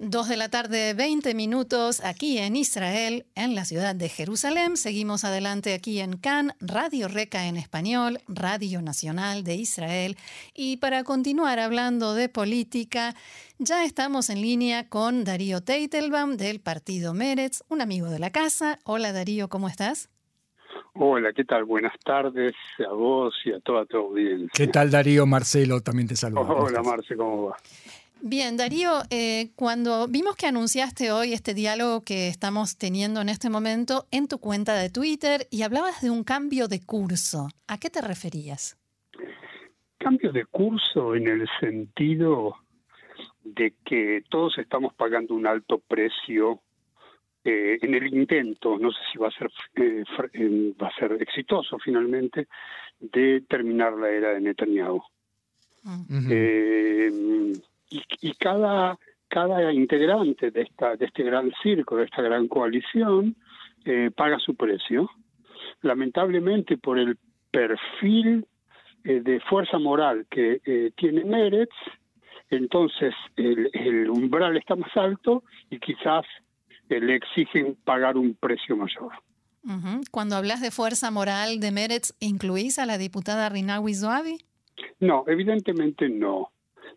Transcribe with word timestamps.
Dos 0.00 0.28
de 0.28 0.36
la 0.36 0.48
tarde, 0.48 0.94
20 0.94 1.34
minutos, 1.34 2.04
aquí 2.04 2.38
en 2.38 2.54
Israel, 2.54 3.26
en 3.34 3.56
la 3.56 3.64
ciudad 3.64 3.96
de 3.96 4.08
Jerusalén. 4.08 4.76
Seguimos 4.76 5.24
adelante 5.24 5.74
aquí 5.74 5.98
en 5.98 6.18
CAN, 6.18 6.52
Radio 6.60 7.08
Reca 7.08 7.46
en 7.46 7.56
español, 7.56 8.20
Radio 8.28 8.80
Nacional 8.80 9.42
de 9.42 9.56
Israel. 9.56 10.16
Y 10.54 10.76
para 10.76 11.02
continuar 11.02 11.58
hablando 11.58 12.14
de 12.14 12.28
política, 12.28 13.16
ya 13.58 13.84
estamos 13.84 14.30
en 14.30 14.40
línea 14.40 14.88
con 14.88 15.24
Darío 15.24 15.62
Teitelbaum 15.62 16.36
del 16.36 16.60
partido 16.60 17.12
Meretz, 17.12 17.64
un 17.68 17.80
amigo 17.80 18.08
de 18.08 18.20
la 18.20 18.30
casa. 18.30 18.78
Hola 18.84 19.12
Darío, 19.12 19.48
¿cómo 19.48 19.66
estás? 19.66 20.10
Hola, 20.94 21.32
¿qué 21.32 21.44
tal? 21.44 21.64
Buenas 21.64 21.98
tardes 22.04 22.54
a 22.88 22.92
vos 22.92 23.34
y 23.44 23.52
a 23.52 23.58
toda 23.58 23.84
tu 23.84 23.96
audiencia. 23.96 24.48
¿Qué 24.54 24.68
tal 24.68 24.92
Darío? 24.92 25.26
Marcelo 25.26 25.80
también 25.80 26.06
te 26.06 26.14
saluda. 26.14 26.42
Hola 26.42 26.82
Marce, 26.82 27.16
¿cómo 27.16 27.46
va? 27.46 27.56
Bien, 28.20 28.56
Darío, 28.56 28.90
eh, 29.10 29.50
cuando 29.54 30.08
vimos 30.08 30.34
que 30.34 30.46
anunciaste 30.46 31.12
hoy 31.12 31.32
este 31.32 31.54
diálogo 31.54 32.02
que 32.04 32.26
estamos 32.28 32.76
teniendo 32.76 33.20
en 33.20 33.28
este 33.28 33.48
momento 33.48 34.06
en 34.10 34.26
tu 34.26 34.38
cuenta 34.38 34.74
de 34.74 34.90
Twitter 34.90 35.46
y 35.50 35.62
hablabas 35.62 36.02
de 36.02 36.10
un 36.10 36.24
cambio 36.24 36.66
de 36.66 36.84
curso, 36.84 37.48
¿a 37.68 37.78
qué 37.78 37.90
te 37.90 38.00
referías? 38.00 38.76
Cambio 39.98 40.32
de 40.32 40.44
curso 40.46 41.14
en 41.14 41.28
el 41.28 41.48
sentido 41.60 42.56
de 43.44 43.74
que 43.84 44.24
todos 44.28 44.58
estamos 44.58 44.94
pagando 44.94 45.34
un 45.34 45.46
alto 45.46 45.78
precio 45.78 46.60
eh, 47.44 47.78
en 47.80 47.94
el 47.94 48.12
intento, 48.12 48.78
no 48.78 48.90
sé 48.90 48.98
si 49.12 49.18
va 49.18 49.28
a 49.28 49.30
ser 49.30 49.48
eh, 49.76 50.74
va 50.80 50.88
a 50.88 50.98
ser 50.98 51.12
exitoso 51.22 51.78
finalmente, 51.78 52.48
de 52.98 53.42
terminar 53.48 53.92
la 53.92 54.10
era 54.10 54.30
de 54.34 54.40
Netanyahu. 54.40 55.02
eh, 56.30 57.52
y, 57.90 58.32
cada 58.34 58.98
cada 59.28 59.72
integrante 59.72 60.50
de 60.50 60.62
esta 60.62 60.96
de 60.96 61.06
este 61.06 61.22
gran 61.22 61.52
circo, 61.62 61.96
de 61.96 62.04
esta 62.04 62.22
gran 62.22 62.48
coalición, 62.48 63.36
eh, 63.84 64.10
paga 64.14 64.38
su 64.38 64.54
precio. 64.54 65.10
Lamentablemente 65.82 66.76
por 66.78 66.98
el 66.98 67.18
perfil 67.50 68.46
eh, 69.04 69.20
de 69.20 69.40
fuerza 69.40 69.78
moral 69.78 70.26
que 70.30 70.60
eh, 70.64 70.90
tiene 70.96 71.24
Meretz, 71.24 71.74
entonces 72.50 73.14
el, 73.36 73.70
el, 73.72 74.10
umbral 74.10 74.56
está 74.56 74.74
más 74.76 74.94
alto 74.96 75.44
y 75.70 75.78
quizás 75.78 76.24
eh, 76.88 77.00
le 77.00 77.16
exigen 77.16 77.76
pagar 77.84 78.16
un 78.16 78.34
precio 78.34 78.76
mayor. 78.76 79.12
Uh 79.64 79.70
-huh. 79.70 80.08
Cuando 80.10 80.36
hablas 80.36 80.60
de 80.60 80.70
fuerza 80.70 81.10
moral 81.10 81.60
de 81.60 81.70
Meretz, 81.70 82.14
¿incluís 82.20 82.78
a 82.78 82.86
la 82.86 82.96
diputada 82.96 83.48
Rinawi 83.48 83.94
Zoabi? 83.94 84.38
No, 85.00 85.24
evidentemente 85.26 86.08
no. 86.08 86.50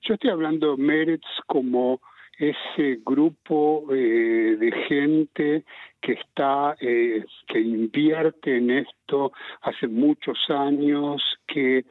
Yo 0.03 0.15
estoy 0.15 0.31
hablando 0.31 0.75
de 0.75 0.81
Meretz 0.81 1.27
como 1.45 2.01
ese 2.37 2.99
grupo 3.05 3.85
eh, 3.93 4.57
de 4.59 4.71
gente 4.87 5.63
que 6.01 6.13
está, 6.13 6.75
eh, 6.81 7.23
que 7.47 7.59
invierte 7.59 8.57
en 8.57 8.71
esto 8.71 9.31
hace 9.61 9.87
muchos 9.87 10.39
años, 10.49 11.21
que 11.45 11.85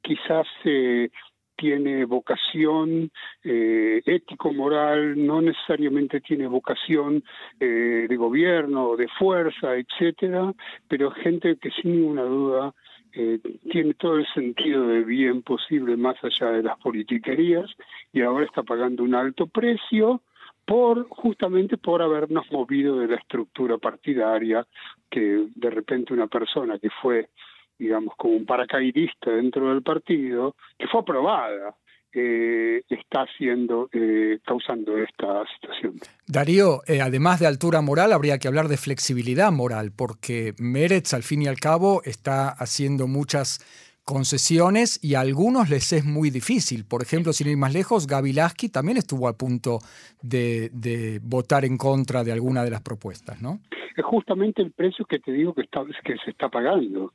quizás 0.00 0.46
eh, 0.64 1.10
tiene 1.56 2.04
vocación 2.04 3.10
eh, 3.42 4.02
ético-moral, 4.04 5.26
no 5.26 5.40
necesariamente 5.40 6.20
tiene 6.20 6.46
vocación 6.46 7.24
eh, 7.58 8.06
de 8.08 8.16
gobierno, 8.16 8.94
de 8.96 9.08
fuerza, 9.18 9.74
etcétera, 9.74 10.52
pero 10.86 11.10
gente 11.10 11.56
que 11.56 11.70
sin 11.70 11.92
ninguna 11.92 12.22
duda 12.22 12.74
eh, 13.18 13.40
tiene 13.70 13.94
todo 13.94 14.18
el 14.18 14.26
sentido 14.34 14.88
de 14.88 15.02
bien 15.02 15.40
posible 15.40 15.96
más 15.96 16.22
allá 16.22 16.50
de 16.50 16.62
las 16.62 16.78
politiquerías 16.78 17.64
y 18.12 18.20
ahora 18.20 18.44
está 18.44 18.62
pagando 18.62 19.02
un 19.04 19.14
alto 19.14 19.46
precio 19.46 20.20
por 20.66 21.08
justamente 21.08 21.78
por 21.78 22.02
habernos 22.02 22.44
movido 22.52 22.98
de 22.98 23.08
la 23.08 23.16
estructura 23.16 23.78
partidaria 23.78 24.66
que 25.08 25.46
de 25.54 25.70
repente 25.70 26.12
una 26.12 26.26
persona 26.26 26.78
que 26.78 26.90
fue 26.90 27.30
digamos 27.78 28.14
como 28.16 28.34
un 28.34 28.44
paracaidista 28.44 29.30
dentro 29.30 29.70
del 29.70 29.82
partido 29.82 30.54
que 30.78 30.86
fue 30.86 31.00
aprobada 31.00 31.74
eh, 32.12 32.82
está 32.88 33.22
haciendo, 33.22 33.88
eh, 33.92 34.38
causando 34.44 34.96
esta 34.96 35.44
situación. 35.54 36.00
Darío, 36.26 36.82
eh, 36.86 37.00
además 37.00 37.40
de 37.40 37.46
altura 37.46 37.80
moral, 37.82 38.12
habría 38.12 38.38
que 38.38 38.48
hablar 38.48 38.68
de 38.68 38.76
flexibilidad 38.76 39.52
moral, 39.52 39.92
porque 39.94 40.54
Meretz, 40.58 41.14
al 41.14 41.22
fin 41.22 41.42
y 41.42 41.46
al 41.46 41.58
cabo, 41.58 42.02
está 42.04 42.48
haciendo 42.48 43.06
muchas 43.06 43.60
concesiones 44.06 45.02
y 45.02 45.14
a 45.14 45.20
algunos 45.20 45.68
les 45.68 45.92
es 45.92 46.04
muy 46.04 46.30
difícil. 46.30 46.84
Por 46.84 47.02
ejemplo, 47.02 47.32
sin 47.32 47.48
ir 47.48 47.56
más 47.56 47.74
lejos, 47.74 48.06
Gaby 48.06 48.32
Lasky 48.32 48.68
también 48.68 48.98
estuvo 48.98 49.26
a 49.26 49.36
punto 49.36 49.80
de, 50.22 50.70
de, 50.72 51.20
votar 51.22 51.64
en 51.64 51.76
contra 51.76 52.22
de 52.22 52.32
alguna 52.32 52.62
de 52.64 52.70
las 52.70 52.82
propuestas, 52.82 53.42
¿no? 53.42 53.58
Es 53.96 54.04
justamente 54.04 54.62
el 54.62 54.70
precio 54.70 55.04
que 55.06 55.18
te 55.18 55.32
digo 55.32 55.54
que, 55.54 55.62
está, 55.62 55.82
que 56.04 56.14
se 56.24 56.30
está 56.30 56.48
pagando 56.48 57.12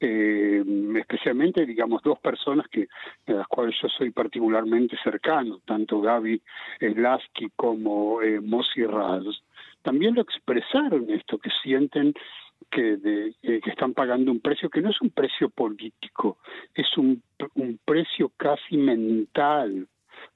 eh, 0.00 0.62
especialmente, 0.96 1.66
digamos, 1.66 2.02
dos 2.02 2.18
personas 2.20 2.68
que 2.68 2.88
de 3.26 3.34
las 3.34 3.46
cuales 3.48 3.74
yo 3.82 3.88
soy 3.88 4.10
particularmente 4.10 4.96
cercano, 5.02 5.60
tanto 5.64 6.00
Gaby 6.00 6.40
Lasky 6.80 7.50
como 7.56 8.22
eh, 8.22 8.40
Mossi 8.40 8.84
Raz, 8.84 9.24
también 9.82 10.14
lo 10.14 10.22
expresaron 10.22 11.10
esto, 11.10 11.38
que 11.38 11.50
sienten 11.62 12.14
que, 12.70 12.98
eh, 13.42 13.60
que 13.60 13.70
están 13.70 13.94
pagando 13.94 14.30
un 14.30 14.40
precio 14.40 14.70
que 14.70 14.82
no 14.82 14.90
es 14.90 15.00
un 15.00 15.10
precio 15.10 15.48
político, 15.48 16.38
es 16.74 16.96
un, 16.96 17.22
un 17.54 17.78
precio 17.84 18.30
casi 18.36 18.76
mental 18.76 19.88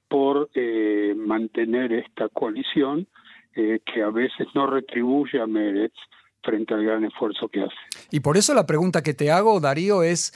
por 0.07 0.49
eh, 0.53 1.13
mantener 1.15 1.93
esta 1.93 2.29
coalición 2.29 3.07
que 3.53 4.01
a 4.01 4.09
veces 4.09 4.47
no 4.55 4.65
retribuye 4.65 5.39
a 5.39 5.45
Meretz 5.45 5.93
frente 6.43 6.73
al 6.73 6.83
gran 6.83 7.05
esfuerzo 7.05 7.47
que 7.47 7.61
hace. 7.61 7.75
Y 8.11 8.19
por 8.19 8.37
eso 8.37 8.53
la 8.53 8.65
pregunta 8.65 9.01
que 9.01 9.13
te 9.13 9.31
hago, 9.31 9.59
Darío, 9.59 10.03
es 10.03 10.33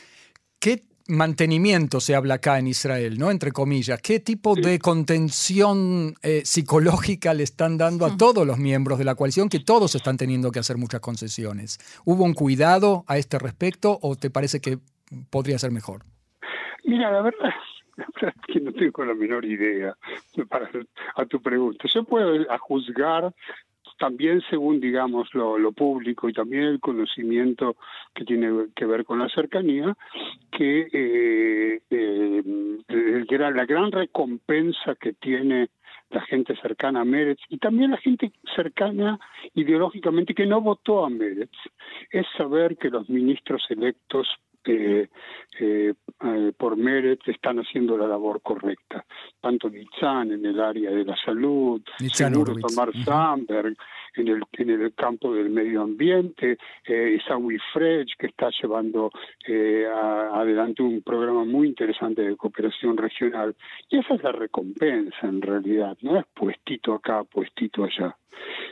¿qué 0.59 0.83
mantenimiento 1.07 1.99
se 1.99 2.15
habla 2.15 2.35
acá 2.35 2.59
en 2.59 2.67
Israel, 2.67 3.17
¿no? 3.17 3.31
Entre 3.31 3.51
comillas, 3.51 4.01
¿qué 4.01 4.19
tipo 4.19 4.55
sí. 4.55 4.61
de 4.61 4.79
contención 4.79 6.15
eh, 6.21 6.41
psicológica 6.43 7.33
le 7.33 7.43
están 7.43 7.77
dando 7.77 8.05
a 8.05 8.17
todos 8.17 8.45
los 8.45 8.57
miembros 8.57 8.97
de 8.99 9.05
la 9.05 9.15
coalición 9.15 9.49
que 9.49 9.59
todos 9.59 9.95
están 9.95 10.17
teniendo 10.17 10.51
que 10.51 10.59
hacer 10.59 10.77
muchas 10.77 10.99
concesiones? 10.99 11.79
¿Hubo 12.05 12.23
un 12.23 12.33
cuidado 12.33 13.03
a 13.07 13.17
este 13.17 13.39
respecto 13.39 13.97
o 14.01 14.15
te 14.15 14.29
parece 14.29 14.59
que 14.59 14.79
podría 15.29 15.57
ser 15.57 15.71
mejor? 15.71 16.03
Mira, 16.83 17.11
la 17.11 17.21
verdad, 17.21 17.53
la 17.97 18.05
verdad 18.13 18.33
es 18.35 18.53
que 18.53 18.59
no 18.59 18.71
tengo 18.73 19.05
la 19.05 19.13
menor 19.13 19.45
idea 19.45 19.95
para 20.49 20.69
a 21.15 21.25
tu 21.25 21.41
pregunta. 21.41 21.85
Yo 21.93 22.03
puedo 22.03 22.51
a 22.51 22.57
juzgar 22.57 23.33
también 23.97 24.41
según 24.49 24.79
digamos 24.79 25.33
lo, 25.33 25.57
lo, 25.57 25.71
público 25.71 26.29
y 26.29 26.33
también 26.33 26.63
el 26.63 26.79
conocimiento 26.79 27.75
que 28.13 28.25
tiene 28.25 28.67
que 28.75 28.85
ver 28.85 29.05
con 29.05 29.19
la 29.19 29.29
cercanía 29.29 29.95
que 30.51 30.87
eh, 30.91 31.81
eh, 31.89 32.43
la 33.29 33.65
gran 33.65 33.91
recompensa 33.91 34.95
que 34.95 35.13
tiene 35.13 35.69
la 36.09 36.21
gente 36.21 36.55
cercana 36.61 37.01
a 37.01 37.05
Meretz 37.05 37.41
y 37.49 37.57
también 37.57 37.91
la 37.91 37.97
gente 37.97 38.31
cercana 38.55 39.19
ideológicamente 39.53 40.33
que 40.33 40.45
no 40.45 40.61
votó 40.61 41.05
a 41.05 41.09
Meretz 41.09 41.57
es 42.11 42.25
saber 42.37 42.77
que 42.77 42.89
los 42.89 43.09
ministros 43.09 43.65
electos 43.69 44.27
eh, 44.67 45.09
eh, 45.59 45.93
eh, 46.23 46.51
por 46.57 46.77
Meretz 46.77 47.27
están 47.27 47.59
haciendo 47.59 47.97
la 47.97 48.07
labor 48.07 48.41
correcta. 48.41 49.05
Tanto 49.39 49.69
Nitzan 49.69 50.31
en 50.31 50.45
el 50.45 50.59
área 50.59 50.91
de 50.91 51.03
la 51.05 51.15
salud, 51.15 51.81
Nitzan 51.99 52.33
seguro 52.33 52.55
Tomar 52.55 52.89
uh 52.89 52.93
-huh. 52.93 53.75
En 54.17 54.27
el, 54.27 54.43
en 54.53 54.69
el 54.69 54.93
campo 54.93 55.33
del 55.33 55.49
medio 55.49 55.81
ambiente, 55.81 56.57
eh, 56.85 57.17
Isawi 57.17 57.57
Frege 57.71 58.13
que 58.17 58.27
está 58.27 58.49
llevando 58.61 59.11
a, 59.93 60.41
adelante 60.41 60.81
un 60.83 61.01
programa 61.01 61.45
muy 61.45 61.67
interesante 61.67 62.23
de 62.23 62.35
cooperación 62.35 62.97
regional. 62.97 63.55
Y 63.89 63.99
esa 63.99 64.15
es 64.15 64.23
la 64.23 64.31
recompensa 64.31 65.27
en 65.27 65.41
realidad, 65.41 65.97
no 66.01 66.19
es 66.19 66.25
puestito 66.33 66.93
acá, 66.93 67.23
puestito 67.23 67.83
allá. 67.83 68.15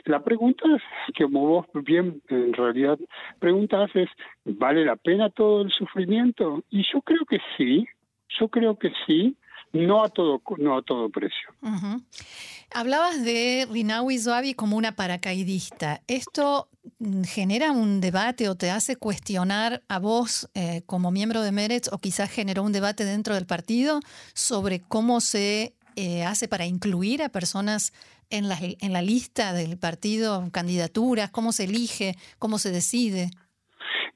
La 0.04 0.22
pregunta 0.22 0.64
es, 0.74 0.82
como 1.16 1.46
vos 1.46 1.66
bien 1.84 2.22
en 2.28 2.52
realidad 2.52 2.98
preguntas 3.38 3.90
es, 3.94 4.08
¿vale 4.44 4.84
la 4.84 4.96
pena 4.96 5.30
todo 5.30 5.62
el 5.62 5.70
sufrimiento? 5.70 6.62
Y 6.70 6.84
yo 6.92 7.00
creo 7.02 7.24
que 7.24 7.40
sí, 7.56 7.86
yo 8.38 8.48
creo 8.48 8.78
que 8.78 8.92
sí, 9.06 9.36
no 9.76 10.04
a 10.04 10.08
todo, 10.08 10.42
no 10.58 10.78
a 10.78 10.82
todo 10.82 11.08
precio. 11.10 11.48
Hablabas 12.74 13.24
de 13.24 13.66
Rinawi 13.70 14.18
Zoabi 14.18 14.54
como 14.54 14.76
una 14.76 14.96
paracaidista. 14.96 16.02
¿Esto 16.06 16.68
genera 17.24 17.72
un 17.72 18.00
debate 18.00 18.48
o 18.48 18.54
te 18.54 18.70
hace 18.70 18.96
cuestionar 18.96 19.82
a 19.88 19.98
vos 19.98 20.48
eh, 20.54 20.82
como 20.86 21.10
miembro 21.10 21.42
de 21.42 21.52
Meretz 21.52 21.88
o 21.92 21.98
quizás 21.98 22.30
generó 22.30 22.62
un 22.62 22.72
debate 22.72 23.04
dentro 23.04 23.34
del 23.34 23.46
partido 23.46 24.00
sobre 24.34 24.80
cómo 24.80 25.20
se 25.20 25.74
eh, 25.96 26.24
hace 26.24 26.48
para 26.48 26.66
incluir 26.66 27.22
a 27.22 27.28
personas 27.28 27.92
en 28.30 28.48
la, 28.48 28.58
en 28.60 28.92
la 28.92 29.02
lista 29.02 29.52
del 29.52 29.78
partido, 29.78 30.48
candidaturas, 30.50 31.30
cómo 31.30 31.52
se 31.52 31.64
elige, 31.64 32.16
cómo 32.38 32.58
se 32.58 32.70
decide. 32.70 33.30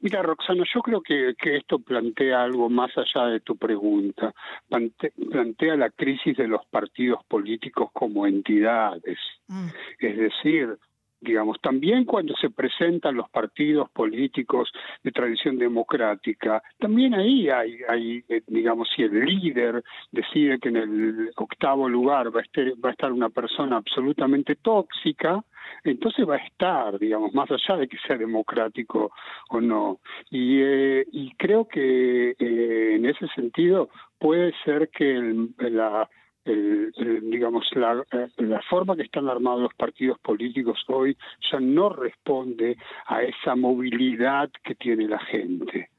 Mira, 0.01 0.23
Roxana, 0.23 0.65
yo 0.73 0.81
creo 0.81 1.03
que, 1.03 1.35
que, 1.39 1.57
esto 1.57 1.79
plantea 1.79 2.43
algo 2.43 2.71
más 2.71 2.91
allá 2.97 3.27
de 3.27 3.41
tu 3.41 3.57
pregunta. 3.57 4.33
Plantea 4.69 5.77
la 5.77 5.91
crisis 5.91 6.37
de 6.37 6.49
los 6.49 6.65
partidos 6.67 7.23
políticos 7.27 7.91
como 7.93 8.27
entidades. 8.27 9.19
Mm. 9.49 9.69
Es 9.99 10.17
decir, 10.17 10.79
digamos, 11.21 11.61
también 11.61 12.05
cuando 12.05 12.35
se 12.37 12.51
presentan 12.51 13.17
los 13.17 13.29
partidos 13.31 13.91
políticos 13.91 14.73
de 15.03 15.13
tradición 15.13 15.59
democrática, 15.59 16.63
también 16.79 17.15
ahí 17.15 17.49
hay, 17.49 17.79
hay 17.89 18.25
eh, 18.29 18.43
digamos, 18.47 18.89
si 18.95 19.03
el 19.03 19.25
líder 19.25 19.83
decide 20.11 20.59
que 20.59 20.71
en 20.71 20.77
el 20.77 21.31
octavo 21.37 21.89
lugar 21.89 22.35
va 22.35 22.41
a, 22.41 22.43
estar, 22.43 22.65
va 22.85 22.91
a 22.91 22.93
estar 22.93 23.13
una 23.13 23.29
persona 23.29 23.77
absolutamente 23.77 24.57
tóxica, 24.57 25.45
entonces 25.85 26.29
va 26.29 26.37
a 26.37 26.45
estar, 26.47 26.99
digamos, 26.99 27.33
más 27.35 27.49
allá 27.51 27.77
de 27.77 27.89
que 27.89 27.99
sea 28.07 28.17
democrático 28.17 29.13
o 29.51 29.61
no. 29.61 30.01
Y, 30.31 30.61
eh, 30.61 31.07
y 31.13 31.33
creo 31.35 31.69
que 31.69 32.31
eh, 32.39 32.95
en 32.97 33.07
ese 33.07 33.27
sentido 33.29 33.91
puede 34.19 34.53
ser 34.65 34.89
que 34.91 35.17
el, 35.17 35.55
la 35.59 36.09
digamos, 36.45 37.67
la, 37.75 38.03
eh, 38.13 38.29
la 38.39 38.61
forma 38.63 38.97
que 38.97 39.03
están 39.03 39.29
armados 39.29 39.63
los 39.63 39.75
partidos 39.75 40.19
políticos 40.21 40.83
hoy 40.89 41.17
ya 41.51 41.61
no 41.61 41.91
responde 41.91 42.77
a 43.07 43.23
esa 43.23 43.55
movilidad 43.55 44.51
que 44.65 44.75
tiene 44.75 45.09
la 45.09 45.19
gente. 45.19 45.91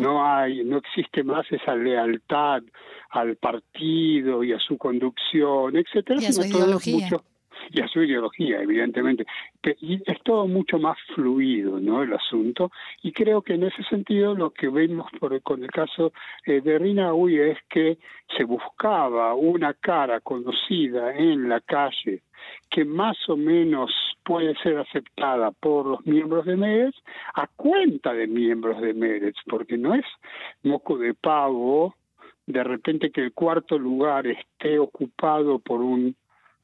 No 0.00 0.24
hay, 0.24 0.64
no 0.64 0.78
existe 0.78 1.22
más 1.22 1.44
esa 1.52 1.76
lealtad 1.76 2.62
al 3.10 3.36
partido 3.36 4.42
y 4.42 4.54
a 4.54 4.58
su 4.58 4.78
conducción, 4.78 5.76
etcétera, 5.76 6.22
y 6.22 6.26
a 6.26 6.32
su 6.32 6.42
ideología 6.42 7.10
y 7.70 7.80
a 7.80 7.88
su 7.88 8.02
ideología, 8.02 8.60
evidentemente. 8.60 9.26
Es 9.62 10.22
todo 10.22 10.46
mucho 10.46 10.78
más 10.78 10.98
fluido, 11.14 11.80
¿no? 11.80 12.02
El 12.02 12.12
asunto. 12.12 12.70
Y 13.02 13.12
creo 13.12 13.42
que 13.42 13.54
en 13.54 13.64
ese 13.64 13.82
sentido 13.84 14.34
lo 14.34 14.50
que 14.50 14.68
vemos 14.68 15.10
por, 15.18 15.40
con 15.42 15.62
el 15.62 15.70
caso 15.70 16.12
eh, 16.46 16.60
de 16.60 16.78
Rinaui 16.78 17.38
es 17.38 17.58
que 17.68 17.98
se 18.36 18.44
buscaba 18.44 19.34
una 19.34 19.74
cara 19.74 20.20
conocida 20.20 21.14
en 21.14 21.48
la 21.48 21.60
calle 21.60 22.22
que 22.70 22.84
más 22.84 23.16
o 23.28 23.36
menos 23.36 23.90
puede 24.22 24.54
ser 24.62 24.78
aceptada 24.78 25.50
por 25.50 25.86
los 25.86 26.06
miembros 26.06 26.46
de 26.46 26.56
Meretz 26.56 26.96
a 27.34 27.46
cuenta 27.48 28.12
de 28.12 28.26
miembros 28.26 28.80
de 28.80 28.94
Meretz, 28.94 29.38
porque 29.46 29.76
no 29.76 29.94
es 29.94 30.04
moco 30.62 30.98
de 30.98 31.14
pavo 31.14 31.94
de 32.48 32.64
repente 32.64 33.10
que 33.10 33.20
el 33.20 33.34
cuarto 33.34 33.78
lugar 33.78 34.26
esté 34.26 34.78
ocupado 34.78 35.58
por 35.58 35.82
un 35.82 36.16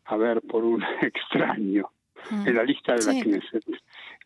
a 0.04 0.16
ver 0.16 0.40
por 0.42 0.64
un 0.64 0.82
extraño 1.02 1.90
mm. 2.30 2.48
en 2.48 2.54
la 2.54 2.64
lista 2.64 2.94
de 2.94 3.04
la 3.04 3.22
Knesset. 3.22 3.64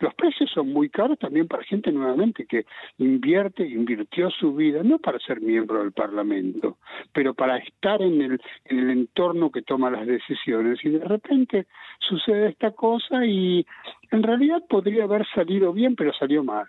Los 0.01 0.15
precios 0.15 0.49
son 0.51 0.73
muy 0.73 0.89
caros 0.91 1.19
también 1.19 1.49
para 1.49 1.65
gente 1.65 1.91
nuevamente 1.91 2.47
que 2.47 2.67
invierte, 2.99 3.67
invirtió 3.67 4.31
su 4.31 4.55
vida, 4.55 4.83
no 4.85 4.99
para 4.99 5.19
ser 5.19 5.41
miembro 5.41 5.81
del 5.81 5.93
Parlamento, 5.93 6.79
pero 7.13 7.35
para 7.35 7.59
estar 7.59 8.01
en 8.01 8.23
el, 8.23 8.41
en 8.65 8.79
el 8.79 8.91
entorno 8.91 9.51
que 9.51 9.63
toma 9.63 9.91
las 9.91 10.07
decisiones. 10.07 10.79
Y 10.85 10.91
de 10.91 11.05
repente 11.05 11.67
sucede 11.99 12.51
esta 12.51 12.71
cosa 12.71 13.27
y 13.27 13.67
en 14.13 14.23
realidad 14.23 14.63
podría 14.69 15.05
haber 15.05 15.27
salido 15.35 15.73
bien, 15.73 15.97
pero 15.97 16.13
salió 16.13 16.45
mal. 16.45 16.69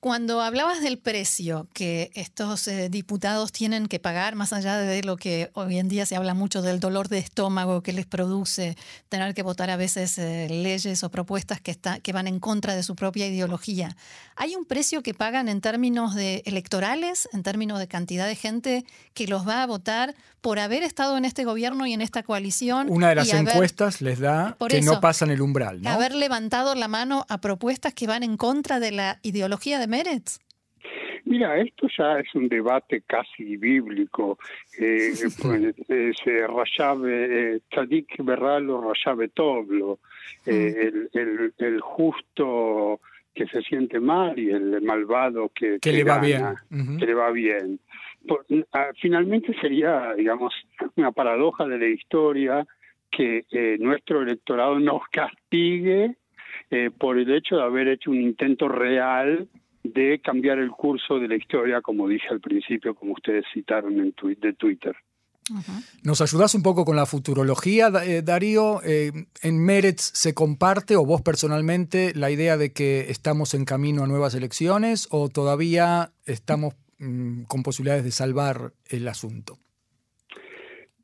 Cuando 0.00 0.40
hablabas 0.40 0.80
del 0.80 0.98
precio 0.98 1.68
que 1.72 2.10
estos 2.14 2.66
eh, 2.66 2.88
diputados 2.88 3.52
tienen 3.52 3.86
que 3.86 4.00
pagar, 4.00 4.34
más 4.34 4.52
allá 4.52 4.78
de 4.78 5.02
lo 5.02 5.16
que 5.16 5.50
hoy 5.54 5.78
en 5.78 5.88
día 5.88 6.06
se 6.06 6.16
habla 6.16 6.34
mucho 6.34 6.62
del 6.62 6.80
dolor 6.80 7.08
de 7.08 7.18
estómago 7.18 7.82
que 7.82 7.92
les 7.92 8.06
produce 8.06 8.76
tener 9.08 9.34
que 9.34 9.42
votar 9.42 9.70
a 9.70 9.76
veces 9.76 10.18
eh, 10.18 10.48
leyes 10.50 11.04
o 11.04 11.10
propuestas 11.10 11.60
que, 11.60 11.70
está, 11.70 12.00
que 12.00 12.12
van 12.12 12.26
en 12.26 12.40
contra 12.40 12.74
de 12.74 12.82
su 12.82 12.96
propia 12.96 13.26
ideología, 13.26 13.96
¿hay 14.36 14.54
un 14.56 14.64
precio 14.64 15.02
que 15.02 15.14
pagan 15.14 15.48
en 15.48 15.60
términos 15.60 16.14
de 16.14 16.42
electorales, 16.46 17.28
en 17.32 17.42
términos 17.42 17.78
de 17.78 17.88
cantidad 17.88 18.26
de 18.26 18.36
gente 18.36 18.84
que 19.14 19.26
los 19.26 19.46
va 19.46 19.62
a 19.62 19.66
votar 19.66 20.14
por 20.40 20.58
haber 20.58 20.82
estado 20.82 21.16
en 21.16 21.24
este 21.24 21.44
gobierno 21.44 21.86
y 21.86 21.92
en 21.92 22.00
esta 22.00 22.22
coalición? 22.22 22.88
Una 22.90 23.10
de 23.10 23.14
las 23.14 23.32
encuestas 23.32 24.00
les 24.00 24.18
da 24.18 24.56
que 24.68 24.80
no 24.82 25.00
pasan 25.00 25.30
el 25.30 25.40
umbral. 25.40 25.80
¿no? 25.82 25.90
Haber 25.90 26.14
levantado 26.14 26.74
la 26.74 26.88
mano 26.88 27.24
a 27.28 27.38
propuestas 27.38 27.94
que 27.94 28.06
van 28.06 28.22
en 28.24 28.36
contra 28.36 28.80
de 28.80 28.90
la 28.90 29.01
ideología 29.22 29.78
de 29.78 29.86
Meretz? 29.86 30.40
Mira, 31.24 31.56
esto 31.58 31.86
ya 31.96 32.18
es 32.18 32.34
un 32.34 32.48
debate 32.48 33.02
casi 33.06 33.56
bíblico. 33.56 34.38
Eh, 34.78 35.12
pues, 35.40 35.74
eh, 36.26 36.46
Rayabe, 36.46 37.54
eh, 37.54 37.60
Tzadik 37.70 38.22
Berralo, 38.22 38.82
Rayabe 38.82 39.28
Toblo, 39.28 40.00
eh, 40.44 40.90
mm. 40.92 41.18
el, 41.18 41.54
el, 41.58 41.80
justo 41.80 43.00
que 43.34 43.46
se 43.46 43.62
siente 43.62 44.00
mal 44.00 44.38
y 44.38 44.50
el 44.50 44.82
malvado 44.82 45.50
que, 45.54 45.78
que, 45.80 45.92
le 45.92 46.04
va 46.04 46.18
bien. 46.18 46.44
Que 46.98 47.06
le 47.06 47.14
va 47.14 47.30
bien. 47.30 47.80
Ah, 48.72 48.90
finalmente 49.00 49.54
sería, 49.60 50.14
digamos, 50.14 50.52
una 50.96 51.12
paradoja 51.12 51.66
de 51.66 51.78
la 51.78 51.86
historia 51.86 52.66
que 53.10 53.44
nuestro 53.78 54.22
electorado 54.22 54.78
nos 54.78 55.02
castigue 55.10 56.16
eh, 56.72 56.90
por 56.90 57.18
el 57.18 57.30
hecho 57.30 57.56
de 57.56 57.62
haber 57.62 57.86
hecho 57.86 58.10
un 58.10 58.20
intento 58.20 58.66
real 58.66 59.46
de 59.84 60.20
cambiar 60.24 60.58
el 60.58 60.70
curso 60.70 61.18
de 61.18 61.28
la 61.28 61.36
historia, 61.36 61.82
como 61.82 62.08
dije 62.08 62.28
al 62.30 62.40
principio, 62.40 62.94
como 62.94 63.12
ustedes 63.12 63.44
citaron 63.52 63.98
en 63.98 64.14
de 64.40 64.52
Twitter. 64.54 64.96
¿Nos 66.02 66.22
ayudas 66.22 66.54
un 66.54 66.62
poco 66.62 66.86
con 66.86 66.96
la 66.96 67.04
futurología, 67.04 67.90
eh, 68.06 68.22
Darío? 68.22 68.80
Eh, 68.84 69.12
¿En 69.42 69.62
Meretz 69.62 70.12
se 70.14 70.32
comparte, 70.32 70.96
o 70.96 71.04
vos 71.04 71.20
personalmente, 71.20 72.12
la 72.14 72.30
idea 72.30 72.56
de 72.56 72.72
que 72.72 73.10
estamos 73.10 73.52
en 73.52 73.66
camino 73.66 74.04
a 74.04 74.06
nuevas 74.06 74.34
elecciones 74.34 75.08
o 75.10 75.28
todavía 75.28 76.12
estamos 76.24 76.74
mm, 76.98 77.42
con 77.42 77.62
posibilidades 77.62 78.04
de 78.04 78.12
salvar 78.12 78.72
el 78.88 79.06
asunto? 79.08 79.58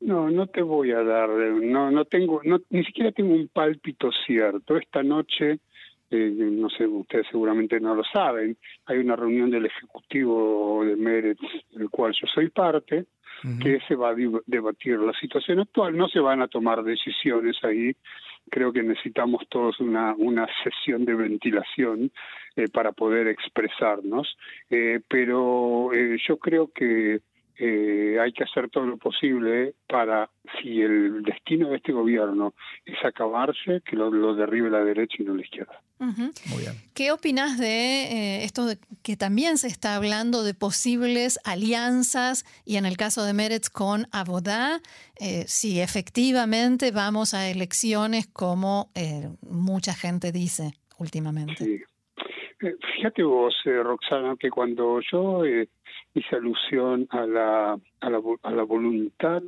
No, 0.01 0.29
no 0.29 0.47
te 0.47 0.61
voy 0.61 0.91
a 0.91 1.03
dar, 1.03 1.29
no, 1.29 1.91
no 1.91 2.05
tengo, 2.05 2.41
no, 2.43 2.59
ni 2.69 2.83
siquiera 2.85 3.11
tengo 3.11 3.33
un 3.33 3.49
pálpito 3.49 4.09
cierto. 4.25 4.77
Esta 4.77 5.03
noche, 5.03 5.59
eh, 6.09 6.33
no 6.35 6.69
sé, 6.69 6.87
ustedes 6.87 7.27
seguramente 7.29 7.79
no 7.79 7.95
lo 7.95 8.03
saben, 8.03 8.57
hay 8.85 8.97
una 8.97 9.15
reunión 9.15 9.49
del 9.49 9.65
Ejecutivo 9.65 10.83
de 10.85 10.95
Meretz, 10.95 11.41
del 11.71 11.89
cual 11.89 12.13
yo 12.13 12.27
soy 12.33 12.49
parte, 12.49 13.05
que 13.61 13.79
se 13.87 13.95
va 13.95 14.09
a 14.09 14.15
debatir 14.45 14.99
la 14.99 15.13
situación 15.13 15.59
actual. 15.59 15.95
No 15.95 16.07
se 16.09 16.19
van 16.19 16.41
a 16.41 16.47
tomar 16.47 16.83
decisiones 16.83 17.55
ahí. 17.63 17.95
Creo 18.49 18.73
que 18.73 18.83
necesitamos 18.83 19.47
todos 19.49 19.79
una, 19.79 20.13
una 20.15 20.47
sesión 20.63 21.05
de 21.05 21.15
ventilación 21.15 22.11
eh, 22.55 22.67
para 22.67 22.91
poder 22.91 23.27
expresarnos. 23.27 24.37
Eh, 24.69 24.99
pero 25.07 25.93
eh, 25.93 26.17
yo 26.27 26.37
creo 26.37 26.71
que 26.73 27.21
eh, 27.61 28.17
hay 28.21 28.31
que 28.31 28.45
hacer 28.45 28.69
todo 28.69 28.85
lo 28.85 28.95
posible 28.95 29.73
para, 29.85 30.29
si 30.61 30.81
el 30.81 31.23
destino 31.23 31.69
de 31.69 31.75
este 31.75 31.91
gobierno 31.91 32.53
es 32.85 32.95
acabarse, 33.03 33.81
que 33.85 33.97
lo, 33.97 34.33
derribe 34.33 34.69
la 34.69 34.81
derecha 34.81 35.17
y 35.19 35.25
no 35.25 35.35
la 35.35 35.41
izquierda. 35.41 35.81
Muy 35.99 36.61
bien. 36.61 36.75
¿Qué 36.93 37.11
opinas 37.11 37.57
de 37.57 37.67
eh, 37.67 38.43
esto 38.45 38.65
de 38.65 38.77
que 39.03 39.17
también 39.17 39.57
se 39.57 39.67
está 39.67 39.97
hablando 39.97 40.43
de 40.43 40.53
posibles 40.53 41.37
alianzas 41.43 42.45
y 42.63 42.77
en 42.77 42.85
el 42.85 42.95
caso 42.95 43.25
de 43.25 43.33
Meretz 43.33 43.69
con 43.69 44.07
Abodá, 44.13 44.79
eh, 45.19 45.43
si 45.45 45.81
efectivamente 45.81 46.91
vamos 46.91 47.33
a 47.33 47.49
elecciones 47.49 48.27
como 48.27 48.89
mucha 49.41 49.93
gente 49.93 50.31
dice 50.31 50.71
últimamente? 50.97 51.85
Fíjate 52.95 53.23
vos, 53.23 53.53
Roxana, 53.65 54.35
que 54.39 54.49
cuando 54.49 55.01
yo 55.11 55.43
hice 56.13 56.35
alusión 56.35 57.07
a 57.09 57.25
la, 57.25 57.79
a 58.01 58.09
la, 58.09 58.21
a 58.43 58.51
la 58.51 58.63
voluntad 58.63 59.43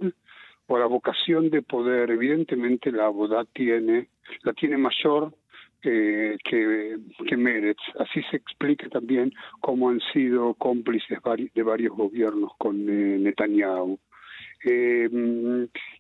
o 0.68 0.76
a 0.76 0.80
la 0.80 0.86
vocación 0.86 1.50
de 1.50 1.62
poder. 1.62 2.12
Evidentemente 2.12 2.92
la 2.92 3.10
boda 3.10 3.46
tiene, 3.54 4.10
la 4.44 4.54
tiene 4.54 4.78
mayor 4.78 5.34
que, 5.82 6.38
que 7.28 7.38
Meretz. 7.38 7.82
Así 8.00 8.22
se 8.30 8.38
explica 8.38 8.88
también 8.90 9.34
cómo 9.60 9.90
han 9.90 10.00
sido 10.14 10.54
cómplices 10.54 11.20
de 11.54 11.64
varios 11.64 11.96
gobiernos 11.96 12.52
con 12.58 12.78
eh, 12.88 13.18
Netanyahu. 13.20 14.00
Eh, 14.64 15.10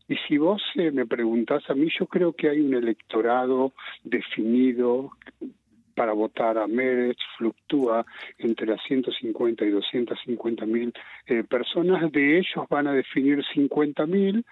y 0.08 0.15
si 0.27 0.38
vos 0.38 0.62
eh, 0.75 0.91
me 0.91 1.08
preguntás 1.08 1.68
a 1.70 1.74
mí, 1.74 1.89
yo 1.98 2.06
creo 2.06 2.34
que 2.34 2.50
hay 2.50 2.62
un 2.62 2.75
electorado 2.75 3.74
definido 4.03 5.12
para 6.01 6.13
votar 6.13 6.58
a 6.58 6.65
Meretz 6.65 7.22
fluctúa 7.38 8.03
entre 8.39 8.65
las 8.65 8.81
150 8.88 9.63
y 9.63 9.70
250 9.70 10.65
mil 10.65 10.91
eh, 11.27 11.43
personas. 11.43 12.12
De 12.12 12.39
ellos 12.39 12.65
van 12.72 12.88
a 12.88 12.93
definir 12.93 13.46
50 13.53 14.08
mil 14.08 14.43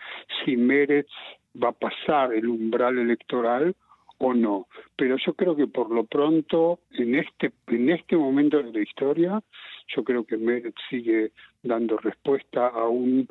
si 0.46 0.56
Meretz 0.56 1.10
va 1.56 1.70
a 1.70 1.72
pasar 1.72 2.36
el 2.36 2.48
umbral 2.48 3.00
electoral 3.00 3.76
o 4.20 4.36
no. 4.36 4.68
Pero 4.96 5.18
yo 5.18 5.34
creo 5.34 5.56
que 5.56 5.66
por 5.66 5.90
lo 5.90 6.04
pronto, 6.04 6.82
en 6.92 7.16
este, 7.16 7.52
en 7.66 7.90
este 7.90 8.16
momento 8.16 8.62
de 8.62 8.72
la 8.72 8.82
historia, 8.82 9.42
yo 9.88 10.04
creo 10.04 10.26
que 10.26 10.38
Meretz 10.38 10.78
sigue 10.88 11.32
dando 11.64 11.98
respuesta 11.98 12.68
a 12.68 12.88
un 12.88 13.28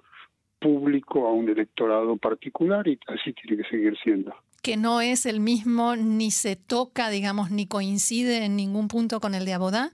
público 0.59 1.29
a 1.29 1.33
un 1.33 1.49
electorado 1.51 2.17
particular 2.17 2.89
y 2.89 2.99
así 3.07 3.33
tiene 3.33 3.63
que 3.63 3.69
seguir 3.71 3.97
siendo. 4.03 4.35
Que 4.63 4.77
no 4.77 5.01
es 5.01 5.27
el 5.27 5.41
mismo, 5.41 5.97
ni 5.97 6.31
se 6.31 6.57
toca, 6.57 7.11
digamos, 7.11 7.51
ni 7.51 7.67
coincide 7.67 8.45
en 8.45 8.57
ningún 8.57 8.89
punto 8.89 9.21
con 9.21 9.35
el 9.35 9.45
de 9.45 9.55
Abodá. 9.55 9.91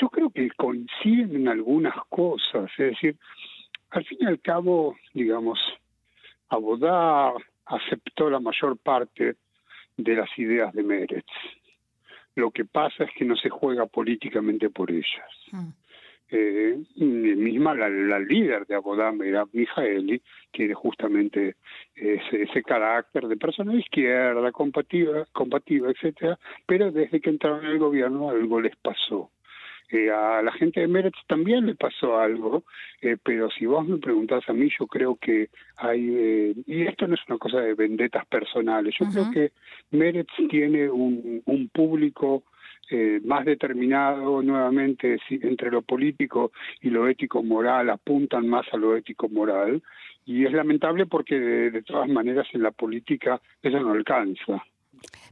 Yo 0.00 0.08
creo 0.08 0.30
que 0.30 0.50
coinciden 0.52 1.36
en 1.36 1.48
algunas 1.48 1.94
cosas, 2.08 2.70
es 2.78 2.90
decir, 2.92 3.16
al 3.90 4.04
fin 4.04 4.18
y 4.20 4.26
al 4.26 4.40
cabo, 4.40 4.96
digamos, 5.14 5.58
Abodá 6.48 7.32
aceptó 7.66 8.30
la 8.30 8.40
mayor 8.40 8.76
parte 8.78 9.36
de 9.96 10.14
las 10.14 10.28
ideas 10.38 10.72
de 10.72 10.82
Meretz. 10.82 11.26
Lo 12.34 12.50
que 12.50 12.64
pasa 12.64 13.04
es 13.04 13.10
que 13.16 13.24
no 13.24 13.36
se 13.36 13.50
juega 13.50 13.86
políticamente 13.86 14.70
por 14.70 14.90
ellas. 14.90 15.30
Mm. 15.50 15.68
Eh, 16.34 16.78
misma 16.96 17.74
la, 17.74 18.18
líder 18.18 18.66
de 18.66 18.74
Abodá, 18.74 19.12
era 19.22 19.44
Mijaeli, 19.52 20.22
tiene 20.50 20.72
justamente 20.72 21.56
ese, 21.94 22.44
ese, 22.44 22.62
carácter 22.62 23.28
de 23.28 23.36
persona 23.36 23.72
de 23.72 23.80
izquierda, 23.80 24.50
combativa, 24.50 25.26
combativa, 25.32 25.90
etcétera, 25.90 26.38
pero 26.64 26.90
desde 26.90 27.20
que 27.20 27.28
entraron 27.28 27.66
en 27.66 27.72
el 27.72 27.78
gobierno 27.78 28.30
algo 28.30 28.62
les 28.62 28.74
pasó. 28.76 29.30
A 29.92 30.40
la 30.40 30.52
gente 30.52 30.80
de 30.80 30.88
Meretz 30.88 31.18
también 31.26 31.66
le 31.66 31.74
pasó 31.74 32.18
algo, 32.18 32.64
eh, 33.02 33.18
pero 33.22 33.50
si 33.50 33.66
vos 33.66 33.86
me 33.86 33.98
preguntás 33.98 34.48
a 34.48 34.54
mí, 34.54 34.70
yo 34.78 34.86
creo 34.86 35.16
que 35.16 35.50
hay, 35.76 36.08
eh, 36.16 36.54
y 36.66 36.82
esto 36.84 37.06
no 37.06 37.14
es 37.14 37.20
una 37.28 37.36
cosa 37.36 37.60
de 37.60 37.74
vendetas 37.74 38.24
personales, 38.24 38.94
yo 38.98 39.04
creo 39.12 39.30
que 39.30 39.52
Meretz 39.90 40.32
tiene 40.48 40.88
un, 40.88 41.42
un 41.44 41.68
público 41.68 42.42
eh, 42.92 43.20
más 43.24 43.44
determinado 43.44 44.42
nuevamente 44.42 45.18
entre 45.30 45.70
lo 45.70 45.82
político 45.82 46.52
y 46.80 46.90
lo 46.90 47.08
ético 47.08 47.42
moral 47.42 47.90
apuntan 47.90 48.46
más 48.48 48.66
a 48.72 48.76
lo 48.76 48.96
ético 48.96 49.28
moral 49.28 49.82
y 50.24 50.44
es 50.44 50.52
lamentable 50.52 51.06
porque 51.06 51.34
de 51.34 51.82
todas 51.82 52.08
maneras 52.08 52.46
en 52.52 52.62
la 52.62 52.70
política 52.70 53.40
eso 53.62 53.80
no 53.80 53.92
alcanza 53.92 54.62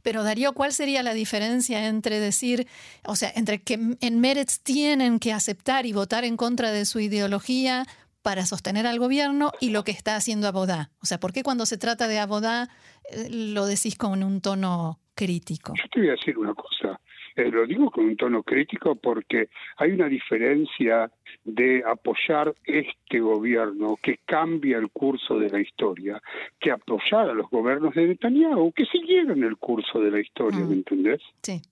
pero 0.03 0.23
Darío, 0.23 0.53
¿cuál 0.53 0.73
sería 0.73 1.03
la 1.03 1.15
diferencia 1.15 1.87
entre 1.87 2.19
decir, 2.19 2.67
o 3.07 3.17
sea, 3.17 3.31
entre 3.35 3.63
que 3.63 3.79
en 4.01 4.21
Meretz 4.21 4.61
tienen 4.63 5.19
que 5.19 5.33
aceptar 5.33 5.87
y 5.87 5.93
votar 5.93 6.25
en 6.25 6.37
contra 6.37 6.73
de 6.73 6.85
su 6.85 7.01
ideología 7.01 7.85
para 8.23 8.47
sostener 8.47 8.87
al 8.87 8.99
gobierno 8.99 9.53
y 9.61 9.71
lo 9.71 9.85
que 9.85 9.93
está 9.93 10.17
haciendo 10.17 10.49
Abodá? 10.49 10.91
O 11.03 11.07
sea, 11.07 11.21
¿por 11.21 11.33
qué 11.33 11.43
cuando 11.43 11.67
se 11.67 11.79
trata 11.79 12.09
de 12.09 12.19
Abodá 12.19 12.69
eh, 13.11 13.29
lo 13.31 13.67
decís 13.67 13.97
con 13.97 14.23
un 14.23 14.41
tono 14.41 14.99
crítico? 15.15 15.75
Yo 15.77 15.89
te 15.91 16.01
voy 16.01 16.09
a 16.09 16.13
decir 16.13 16.39
una 16.39 16.55
cosa. 16.55 17.01
Eh, 17.37 17.51
lo 17.51 17.67
digo 17.67 17.91
con 17.91 18.05
un 18.05 18.17
tono 18.17 18.43
crítico 18.43 18.97
porque 18.97 19.49
hay 19.77 19.93
una 19.93 20.09
diferencia 20.09 21.11
de 21.45 21.83
apoyar 21.87 22.55
este 22.65 23.21
gobierno 23.21 23.99
que 24.03 24.19
cambia 24.25 24.79
el 24.79 24.91
curso 24.91 25.39
de 25.39 25.51
la 25.51 25.61
historia, 25.61 26.21
que 26.59 26.71
apoyar 26.71 27.31
a 27.31 27.35
los 27.35 27.49
gobiernos 27.51 27.95
de 27.95 28.07
Netanyahu 28.07 28.73
que 28.73 28.87
siguieron 28.87 29.43
el 29.45 29.57
curso 29.57 30.01
de 30.01 30.11
la 30.11 30.21
historia, 30.21 30.61
¿me 30.61 30.67
mm. 30.67 30.73
entendés? 30.73 31.21
Sí. 31.43 31.63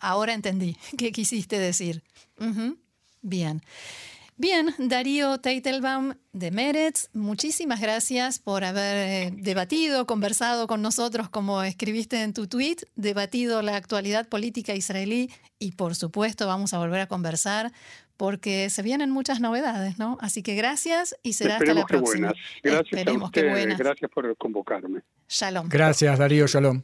ahora 0.00 0.34
entendí 0.34 0.76
qué 0.98 1.12
quisiste 1.12 1.58
decir. 1.58 2.02
Bien. 3.22 3.60
Bien, 4.40 4.72
Darío 4.78 5.38
Teitelbaum 5.38 6.14
de 6.32 6.52
Meretz, 6.52 7.08
muchísimas 7.12 7.80
gracias 7.80 8.38
por 8.38 8.62
haber 8.62 8.96
eh, 8.96 9.30
debatido, 9.36 10.06
conversado 10.06 10.68
con 10.68 10.80
nosotros, 10.80 11.28
como 11.28 11.64
escribiste 11.64 12.22
en 12.22 12.32
tu 12.32 12.46
tweet, 12.46 12.76
debatido 12.94 13.62
la 13.62 13.74
actualidad 13.74 14.28
política 14.28 14.76
israelí 14.76 15.28
y 15.58 15.72
por 15.72 15.96
supuesto 15.96 16.46
vamos 16.46 16.72
a 16.72 16.78
volver 16.78 17.00
a 17.00 17.08
conversar 17.08 17.72
porque 18.16 18.70
se 18.70 18.82
vienen 18.82 19.10
muchas 19.10 19.40
novedades, 19.40 19.98
¿no? 19.98 20.18
Así 20.20 20.44
que 20.44 20.54
gracias 20.54 21.16
y 21.24 21.32
será 21.32 21.56
hasta 21.56 21.74
la 21.74 21.84
próxima. 21.84 22.32
Gracias 22.62 22.92
Esperemos 22.92 23.32
que 23.32 23.42
buenas. 23.42 23.76
Gracias 23.76 24.08
por 24.08 24.36
convocarme. 24.36 25.00
Shalom. 25.28 25.68
Gracias, 25.68 26.16
Darío. 26.16 26.46
Shalom. 26.46 26.82